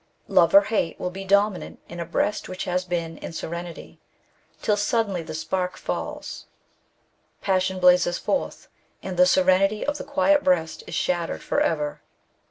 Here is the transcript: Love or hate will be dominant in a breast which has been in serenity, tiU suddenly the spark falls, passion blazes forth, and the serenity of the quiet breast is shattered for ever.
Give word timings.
Love 0.27 0.55
or 0.55 0.61
hate 0.61 0.99
will 0.99 1.11
be 1.11 1.23
dominant 1.23 1.77
in 1.87 1.99
a 1.99 2.05
breast 2.05 2.49
which 2.49 2.63
has 2.65 2.85
been 2.85 3.19
in 3.19 3.31
serenity, 3.31 3.99
tiU 4.63 4.75
suddenly 4.75 5.21
the 5.21 5.35
spark 5.35 5.77
falls, 5.77 6.47
passion 7.41 7.79
blazes 7.79 8.17
forth, 8.17 8.67
and 9.03 9.15
the 9.15 9.27
serenity 9.27 9.85
of 9.85 9.99
the 9.99 10.03
quiet 10.03 10.43
breast 10.43 10.83
is 10.87 10.95
shattered 10.95 11.43
for 11.43 11.59
ever. 11.61 12.01